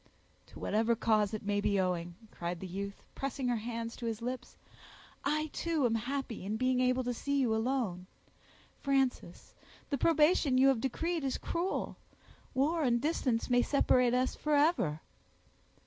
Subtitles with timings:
[0.47, 4.19] "To whatever cause it may be owing," cried the youth, pressing her hands to his
[4.19, 4.57] lips,
[5.23, 8.07] "I, too, am happy in being able to see you alone.
[8.79, 9.53] Frances,
[9.91, 11.97] the probation you have decreed is cruel;
[12.55, 15.01] war and distance may separate us forever."